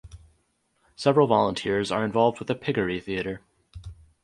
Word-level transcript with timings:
Several 0.95 1.27
volunteers 1.27 1.91
are 1.91 2.03
involved 2.03 2.39
with 2.39 2.47
the 2.47 2.55
Piggery 2.55 2.99
Theater. 2.99 3.41